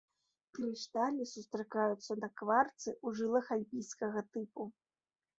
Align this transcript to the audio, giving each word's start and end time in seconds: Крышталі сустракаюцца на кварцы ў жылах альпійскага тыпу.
Крышталі 0.57 1.25
сустракаюцца 1.31 2.11
на 2.21 2.29
кварцы 2.41 2.89
ў 3.05 3.07
жылах 3.19 3.45
альпійскага 3.57 4.19
тыпу. 4.39 4.67